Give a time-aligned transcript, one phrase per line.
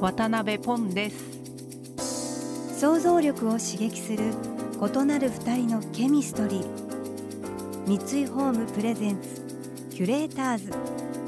[0.00, 2.80] 渡辺ポンです。
[2.80, 4.32] 想像力を刺激する
[4.80, 7.86] 異なる二人のケミストリー。
[7.86, 9.42] 三井ホームプレゼンツ
[9.90, 10.72] キュレーターズ。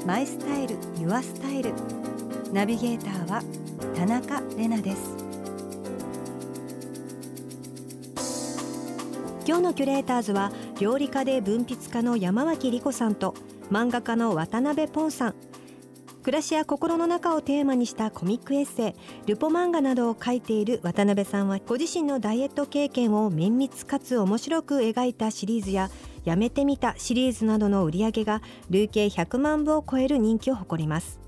[0.07, 1.71] マイスタイルユアスタイル。
[2.51, 3.43] ナビゲーターは
[3.95, 5.17] 田中れなです。
[9.45, 13.35] 今日のキュレーターズは料理家で文筆家の山脇理子さんと
[13.69, 15.35] 漫画家の渡辺ポンさん。
[16.23, 18.95] 暮らしや心の中をテーマにしたコミックエッセ
[19.25, 25.89] イルポ漫画などを書いている渡辺さんはご自身のダイエット経験を綿密かつ面白く描いたシリーズや
[26.23, 31.19] やめてみたシリーズなどの売り上げが累計100万部を超える人気を誇ります。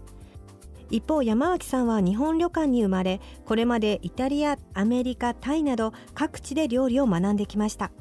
[0.89, 7.91] 一方山脇さんは日本旅館に生まれこれまでイタリアアメリカタイなど各地で料理を学んできました。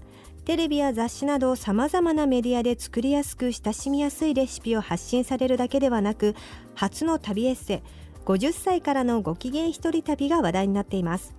[0.44, 6.34] テレビや雑誌などさまざまなメディアで作りやすく親しみやすいレシピを発信されるだけではなく
[6.74, 7.82] 初の旅エッセ
[8.26, 11.34] 50歳からのご機嫌一人旅が話題になっています。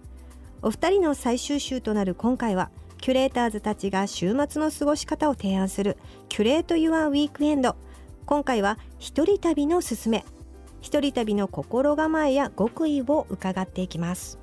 [0.64, 7.76] お二人の最終週となる今回はキュレーターズたちが週末の過ごし方を提案するキュレート・ユア・ウィークエンド。
[8.26, 10.26] 今回は一人旅のすすめ。
[10.81, 14.39] 一人旅の心構えや極意を伺っていきます。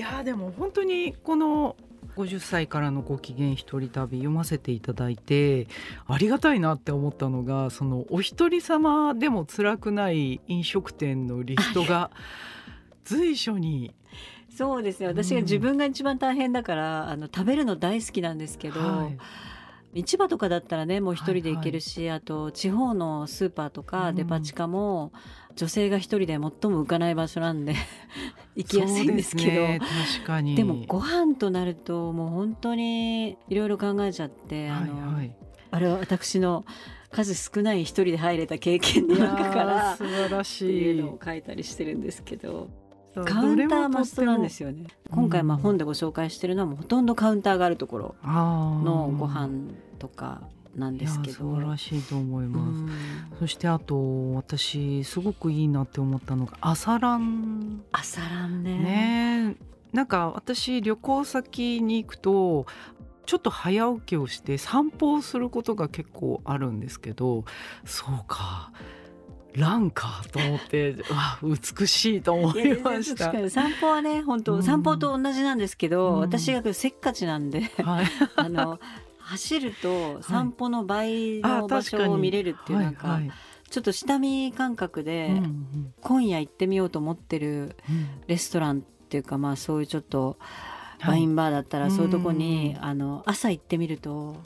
[0.00, 1.76] やでも本当にこの
[2.16, 5.68] 50歳からのご機嫌一人旅読ませていただいて
[6.06, 12.10] ありがたいなって思ったのがそのお一人様でも辛くない飲食店のリストが
[13.04, 13.94] 随所に。
[14.52, 19.16] そうですね私が自分が一番大変だから、あの食べるの大好きなんですけど、はい
[19.94, 23.86] 市場とかだったらねもう一人で行けるし、あと地方のスーパーとうん。
[23.86, 25.12] かデパ地下も、
[25.56, 27.74] 女性が一人で最も浮かない場所なんで
[28.54, 29.62] 行きやすいんですけど。
[29.62, 29.80] ね
[30.14, 30.54] 確かに。
[30.54, 35.36] でもご飯となるともう本当にいろいろ考えちゃって、あのはいはい。
[35.72, 36.64] あれは私の
[37.10, 42.70] 数少ない一人で入れた経験の中からー素晴らってしいいうのを書いたりしてるんですけど
[43.14, 50.42] カウンターマストなんですよよね今回まあ本でご紹介してるのはもうほとんどカウンターがあるところののご飯とか
[50.76, 51.36] なんですけど。
[51.38, 52.90] 素晴らしいと思います、うん。
[53.40, 57.82] そしてあと私すごくいいなって思ったのが朝ラン。
[57.92, 58.78] 朝ランね。
[58.78, 59.56] ね。
[59.92, 62.66] なんか私旅行先に行くと
[63.26, 67.44] ちょっと早起きをして散歩をすることが結構あるんですけど
[67.84, 68.72] そうか
[69.54, 73.26] ランかと思って うわ美しいと思いました。
[73.26, 73.42] 確か。
[73.42, 73.50] に。
[73.50, 74.62] 散歩はね本当、うん。
[74.62, 76.20] 散歩と同じなんですけど、うん。
[76.20, 78.06] 私がせっかちなんではい、
[78.36, 78.78] あの
[79.18, 83.30] 走ると散歩の倍の場所を見れるっていうなんか、はいはい
[83.70, 85.30] ちょっと下見感覚で、
[86.00, 88.08] 今夜行ってみようと思ってるうん。
[88.26, 90.36] レストランっていうかまあそういうちょっと
[90.98, 91.12] はい。
[91.12, 94.36] ワインバーだったらそういうとこに、うんあの朝行ってみると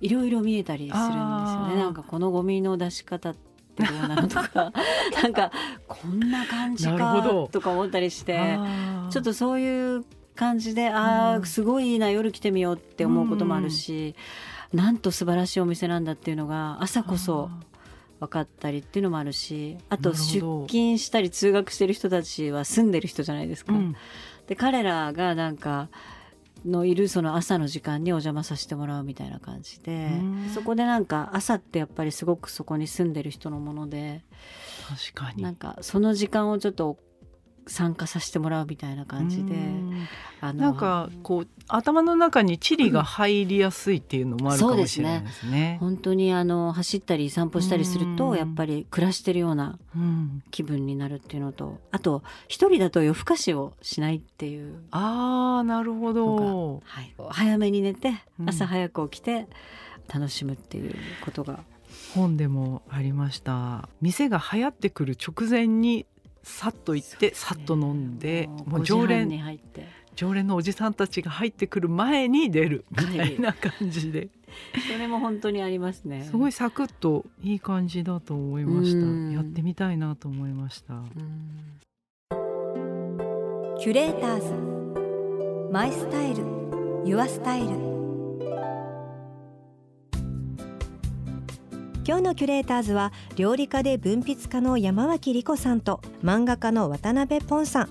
[0.00, 1.76] いろいろ見えたりするんですよね。
[1.76, 3.34] なんかこのゴミの出し方
[3.72, 4.72] ってどうなのとか
[5.22, 5.50] なんか
[5.88, 8.58] こんな感じかとか思ったりして
[9.10, 11.42] ちょっとそういう感じであうん。
[11.42, 14.14] あすごいいいな夜来てみようって思うこともあるし、
[14.72, 17.50] なんと素晴らしいお店なんだっていうのが朝こそ
[18.20, 23.72] 分かったりっていうのもあるしあと出ど勤したり通学してる人たちは住んでる人じゃないですか。
[23.72, 23.96] うん。
[24.46, 25.88] で彼らがなんか
[26.64, 30.50] のいるその朝の時間にお邪魔させてもらうみたいな感じでうん。
[30.54, 34.24] そこでなんか朝ってやっぱりすごくそこに住んでる人のもので
[34.88, 35.42] 確かに。
[35.42, 36.98] なんかその時間をちょっと
[37.66, 40.08] 参加させてもらうみたいな感じでうん。
[40.40, 45.76] あのなんかこう頭の中にチリが入りやすいっていうのもあるかもしれないですね。
[45.80, 48.16] 本当にあの走ったり散歩したりするうん。
[48.16, 50.42] とやっぱり暮らしてるようなうん。
[50.50, 56.82] 気分になるっていうのとあと一人だと夜更かしをしないっていうああなるほど。
[56.84, 58.48] はい、早めに寝てうん。
[58.48, 59.46] 朝早く起きて
[60.12, 60.94] 楽しむっていう
[61.24, 61.60] ことが、
[62.14, 63.88] 本でもありました。
[64.00, 66.06] 店が流行ってくる直前に
[66.42, 70.02] さっと行ってさっと飲んでもう5時常連入って。
[70.14, 74.28] 常連のおじさんたちが入ってくる前に出るみたいな感じで。
[74.92, 76.24] それも本当にありますね。
[76.24, 78.98] すごいサクッといい感じだと思いました。
[78.98, 79.32] うん。
[79.32, 80.94] やってみたいなと思いました。
[80.94, 81.80] うん。
[83.78, 85.72] キュレーターズ。
[85.72, 86.44] マイスタイル。
[87.04, 87.91] Your スタイル
[92.04, 97.90] 今日のキュレーターズは料理家で文筆家の山脇理子さんと漫画家の渡辺ポンさん。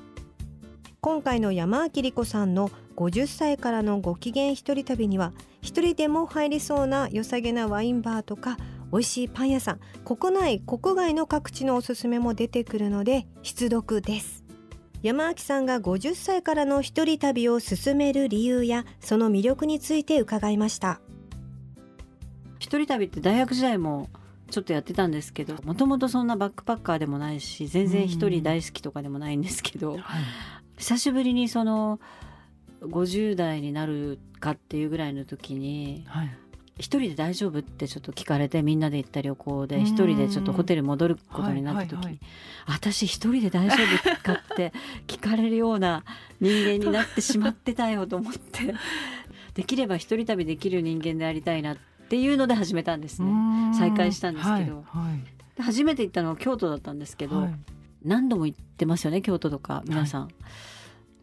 [0.99, 5.31] 今回の山脇理子さんの50歳からのご機嫌一人旅には
[5.61, 8.57] 一人でも入りそうな良さげなワインバーとか
[8.91, 14.43] 美味しいパン屋さん国内国外の各地のおすすめも出てくるので必読です。
[15.01, 20.99] 山脇さんが50歳からの一人旅を進める理由やその魅力について伺いました。
[22.71, 24.09] 一人旅って大学時代も
[24.49, 30.01] ちょっとやってたんですけどもともとそんなバックパッカーでもないし全然一人大好きとかでもないんですけど、はい。
[30.77, 31.99] 久しぶりにその
[32.83, 36.37] 50代になるかっていうぐらいの時にはい。
[36.77, 39.81] 一人で大丈夫ってちょっと聞かれてみんなで行った旅行でうん。
[39.81, 42.19] 一人でちょっとホテル戻ることになった時に、はいはいはい。
[42.67, 44.71] 私一人で大丈夫かって
[45.07, 46.05] 聞かれるような
[46.39, 48.73] 人間になってしまってたよと思って。
[49.55, 53.31] できれば一人旅できる人間でありたいなっていうので始めたんですね。
[53.77, 54.83] 再開したんですけど。
[54.87, 57.53] はいで初めて行ったのは京都だったんですけど、はい。
[58.03, 60.29] 何度も行ってますよね京都とか皆さん。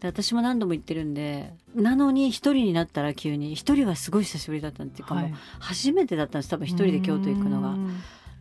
[0.00, 6.50] で私も何度も行ってるんでなのに一人になったら急に一人はすごい久しぶりだったっていうか、もうはい初めてだったんです。
[6.50, 7.74] 多分一人で京都行くのが。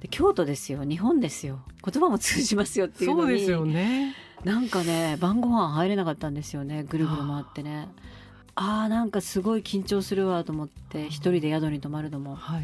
[0.01, 0.83] で京都ですよ。
[0.83, 1.61] 日本ですよ。
[1.83, 3.21] 言葉も通じますよっていうのに。
[3.21, 4.13] そうですよね。
[4.43, 6.83] なんかね晩ご飯入れなかったんですよね。
[6.83, 7.87] ぐるぐる回ってね。
[7.87, 12.35] あーなんかすごい緊張するわと思って一人で宿に泊まるのも。
[12.35, 12.63] はい。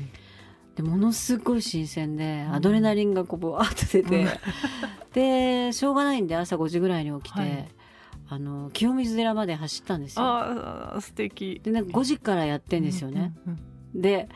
[0.75, 2.55] でものすごい新鮮でうん。
[2.55, 4.39] アドレナリンがこうブワーッと出て、
[5.67, 7.67] でしょうがないんで朝5時ぐらいに起きて、はい。
[8.29, 10.25] あの清水寺まで走ったんですよ。
[10.25, 11.61] ああ素敵。
[11.63, 13.33] でなんか5時からやってんですよね。
[13.45, 13.59] うんうん
[13.95, 14.01] うん。
[14.01, 14.29] で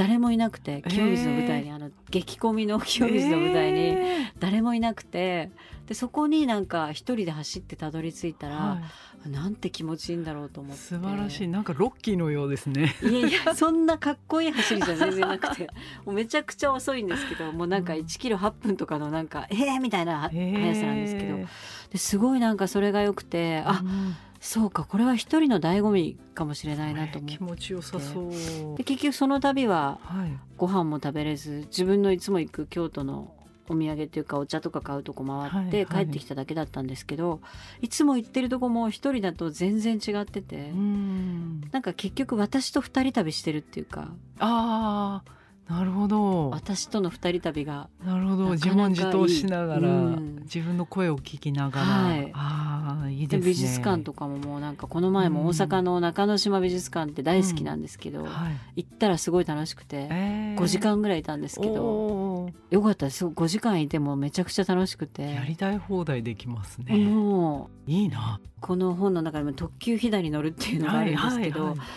[0.00, 5.50] 誰もいなくて清水の舞台に、あの激込みの清水の舞台にえ誰もいなくて。
[5.90, 8.80] でそこになんか一人で走ってたどり着いたら、ーは
[9.26, 10.80] なんて気持ちいいんだろうと思って。
[10.80, 11.48] い素晴らしい。
[11.48, 12.94] なんかロッキーのようですね。
[13.02, 15.64] いやいや そんなかっこいい走りじゃ全然なくて
[16.06, 21.38] もうめちゃくちゃ遅いんですけどもうなんか1キロ8分とかのなんかえーみたいなは速さなんですけど。
[21.38, 21.46] へ
[21.90, 27.36] ですごいなんかそれが良くてーあうんそうかこれは一人の醍醐味かもしれないなと思って。
[27.36, 28.76] 気持ちよさそう。
[28.76, 30.32] で結局その旅ははい。
[30.56, 33.34] ご飯も食べれず自分のいつも行く京都の
[33.68, 36.06] お土産っていうかお茶とか買うとこ回ってはいはい。
[36.06, 37.40] 帰ってきただけだったんですけど、
[37.82, 41.60] いつも行ってるとこも一人だと全然違ってて、うん。
[41.70, 44.08] なんか結局私と二人旅してるっていうか
[44.38, 45.39] ああ
[45.70, 46.50] なるほど。
[46.50, 48.50] 私との二人旅がなるほど。
[48.50, 50.40] 自問自答しながら、うん。
[50.42, 52.30] 自分の声を聞きながら、はい。
[52.34, 53.40] ああいいですね。
[53.40, 58.82] で美術館とかももうなんかこの前も大阪の中之島美術館って大好きなんですけど、はい。
[58.82, 60.60] 行ったらすごい楽しくてえー。
[60.60, 63.26] 5時間ぐらいいたんですけど、よかったです。
[63.26, 65.22] 5時間いてもめちゃくちゃ楽しくて。
[65.22, 68.40] やりたい放題できますね、もういいな。
[68.60, 71.88] この本の中でも特急飛騨に乗るっていうのがあるんですけど、はいはいはい。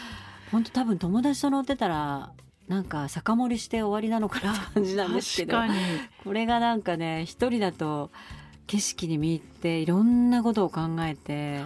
[0.51, 2.31] 本当多分友達と乗ってたら
[2.67, 5.57] なんか酒盛りして終わりなのかな感じなんですけど。
[6.23, 8.09] これがなんかね一人だと
[8.65, 11.65] 景色に見入っていろんなことを考えて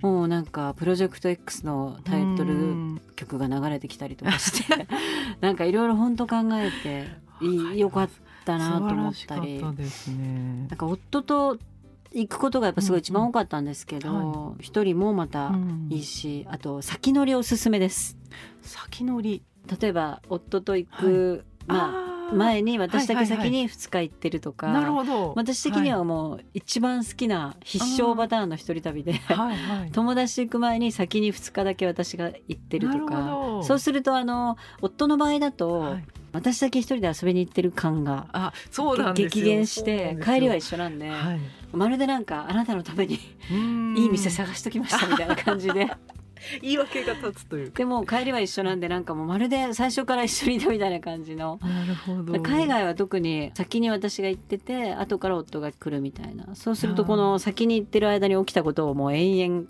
[0.00, 3.00] もうなんか「プロジェクト X」のタイトうルん。
[3.16, 4.86] 曲が流れてきたりとかして
[5.42, 7.08] なんかいろいろ本当考えて
[7.40, 8.10] いいよかっ
[8.44, 9.60] たなと思ったり。
[9.60, 10.68] ね。
[10.68, 11.58] なんか夫と
[12.12, 14.56] 行くことがやっぱすごい一番多かったんですけどうん。
[14.60, 15.88] 一、人もまたうん。
[15.90, 18.16] いいしあと先乗りおすすめです。
[18.62, 19.42] 先乗り
[19.80, 21.88] 例えば夫と行く、まあ
[22.30, 22.36] あー。
[22.36, 23.46] 前に私だけはいはいはい。
[23.46, 25.32] 先に2日行ってるとか、なるほど。
[25.34, 29.90] 私的にはもう一番好きな必勝パターンの一人旅で、はいはい。
[29.92, 33.60] 友達と行く前に先に2日だけ私が行ってるとか。
[33.62, 36.04] そうするとあの夫の場合だと、はい。
[36.32, 41.40] 私だけ一人で遊びに行ってる感があそう激減して帰りは一緒緒なんで、はい。
[41.72, 43.14] まるでなんかあなたのために
[43.96, 45.88] いいい店探しときましたみたいな感じで
[46.62, 47.78] 言い訳が立つというか。
[47.78, 51.58] でも帰りは一緒なんでなんかもうまるで最初から一緒にいたみたいな感じの。
[51.62, 52.40] なるほど。
[52.40, 56.54] 海外は特に先に私が行ってて後から夫が来るみたいな。
[56.54, 59.66] そうするとこの先に行ってる間に起きたことをもう延々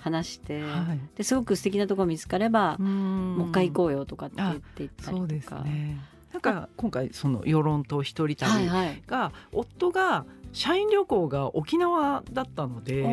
[0.00, 1.00] 話して、はい。
[1.16, 5.18] ですごく素敵なとこ見つかれば、ももう一回行こうよとかって言って行ったりとか。
[5.18, 6.00] そうですね。
[6.32, 9.02] なんか今回その与論と一人旅はいはい。
[9.06, 13.04] が夫が社員旅行が沖縄だったので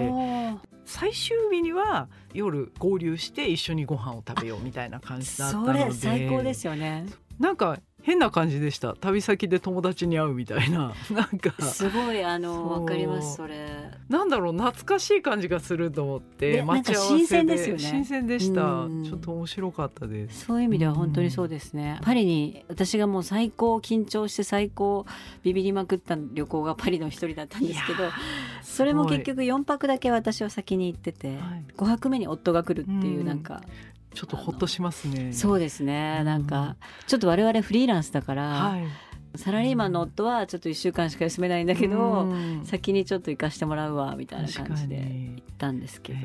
[0.85, 7.05] 最終日には夜合流して一緒にご飯を食べようみたいな感じだったのそでれ最高ですよね。
[7.39, 8.95] なんか変な感じでした。
[8.95, 10.93] 旅先で友達に会うみたいな。
[11.11, 11.61] なんか。
[11.63, 13.67] すごいあのわかりますそれ。
[14.07, 17.81] なんだろう懐かしい感じがすると思ってで待ち合わせなんか新鮮ですよね。
[17.81, 18.63] 新鮮でした。
[18.83, 19.03] うん。
[19.03, 20.45] ちょっと面白かったです。
[20.45, 25.05] そういう意味では本当にそうですね、パリに私がもう最高緊張して最高
[25.43, 28.09] ビビりまくった旅行がパリの一人だったんですけど
[28.63, 31.37] それも結す局4泊だけ私は先に行ってて、はい。
[31.75, 33.25] 5泊目に夫が来るっていううん。
[33.25, 33.61] なんか、
[34.13, 35.33] ちょっとほっとしますね。
[35.33, 36.17] そうですね。
[36.19, 36.25] うん。
[36.25, 36.75] なんか
[37.07, 38.83] ちょっと我々フリーランスだから、はい。
[39.35, 42.65] サラリーマンの夫はちょっと1週間しか休めないんだけど、うん。
[42.65, 46.21] 先にちょっと行かしてもらうわみたいな感じで行ったんですけどへ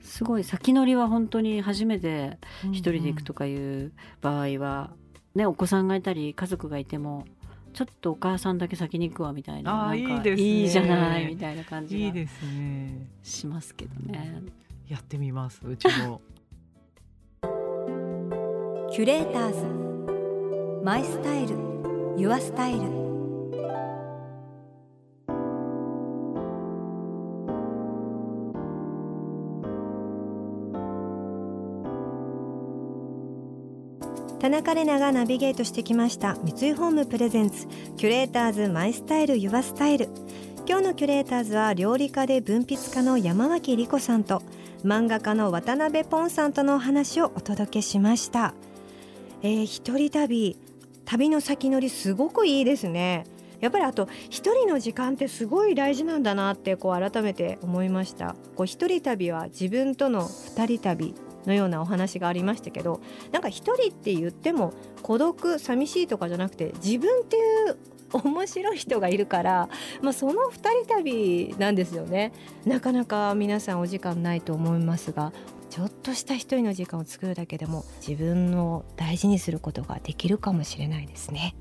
[0.00, 4.90] すごい先乗りは本当に初めてー一人で行くとかいう場合は、
[5.34, 7.24] ね、お子さんがいたり家族がいても
[7.72, 13.08] ちょっとお母さんだけ先に行くわみたいななんかいいじゃないみたいな感じがいいですね。
[13.24, 14.42] しますけどね。
[14.88, 16.20] やってみますうちも
[18.94, 20.84] キュレーターズ。
[20.84, 21.56] マイスタイル。
[22.16, 22.82] ユアスタイル。
[34.38, 36.36] 田中れながナビゲートしてきました。
[36.44, 37.66] 三井ホームプレゼンツ。
[37.96, 40.08] キュレーターズマイスタイルユアスタイル。
[40.68, 44.40] 今日のキュレーターズは料理家で文筆家の山脇理子さんと
[44.84, 48.54] 漫画家の渡辺ポンさんとのお話をお届けしました、
[49.44, 50.56] えー、一人旅。
[51.04, 53.26] 旅の先乗りすごくいいですね。
[53.60, 58.36] やっぱりあと一人の時間ってすごい大事なんだなってこう改めて思いました。
[58.56, 61.14] こう一人旅は自分との二人旅
[61.46, 64.72] のようなお話がありましたけどなんか一人って言っても
[65.02, 67.76] 孤独寂しいとかじゃなくて自分っていう
[68.24, 69.68] 面白い人がいるから、
[70.02, 72.32] まあ、その2人旅なんですよね。
[72.64, 75.32] なかなか皆さんお時間ないと思いますが
[75.70, 81.56] ちょっとした一人の時間を作るだけでも自分を大事にすることができるかもしれないですね。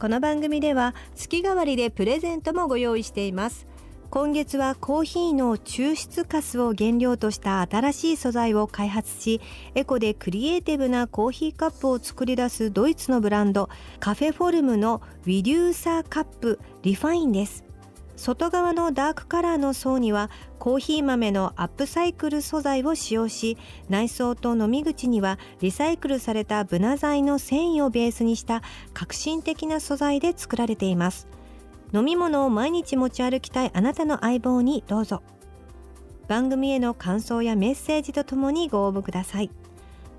[0.00, 3.71] この番組では月替わりでプレゼントもご用意しています。
[4.12, 9.40] 今月はコーヒーの抽出カスを原料とした新しい素材を開発し
[9.74, 17.64] エコでクリエイティブなコーヒーカップを作り出すドイツのブランドカフェフォルムのウィデューサーカップリファインです。
[18.16, 20.28] 外側のダークカラーの層には
[20.58, 23.56] コーヒー豆のアップサイクル素材を使用し
[23.88, 28.60] 内装と飲み口にはリサイクルされたブナ材の繊維をベースにした
[28.92, 31.26] 革新的な素材で作られています。
[31.92, 35.22] 飲み物を毎日持ち歩きたいあなたの相棒にどうぞ。
[36.28, 39.50] 番組への感想やメッセージとともにご応募ください。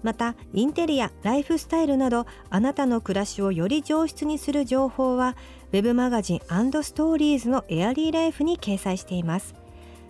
[0.03, 5.38] またインテリアライフスタイルなどあなたの暮らしをより上質にする情報は
[5.72, 9.56] ウェブマガジンストーリーズのエアリーライフに掲載しています。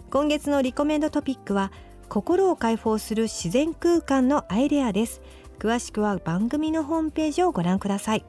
[0.10, 1.72] 今月のリコメンドトピックは
[2.10, 5.22] 心を解放する自然空間のアイデアです。
[5.60, 8.25] 詳しくは番組のホームページをご覧ください。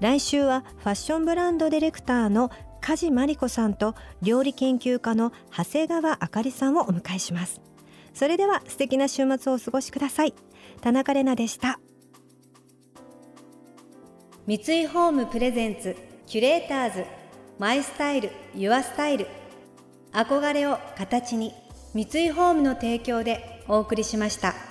[0.00, 7.60] 来週はファッションブランドディレクターの梶真理子さんと料理研究家の長谷川あかりさんをお迎えします。
[8.14, 10.34] それでは素敵な週末をお過ごしください。
[10.80, 11.78] 田中れなでした。
[14.46, 17.04] 三井ホームプレゼンツキュレーターズ
[17.58, 19.26] マイスタイルユアスタイル。
[20.12, 21.52] 憧れを形に
[21.92, 24.69] 三井ホームの提供でお送りしました。